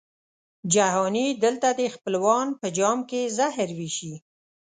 [0.73, 4.13] جهاني دلته دي خپلوان په جام کي زهر وېشي